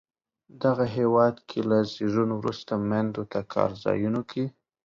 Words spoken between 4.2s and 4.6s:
کې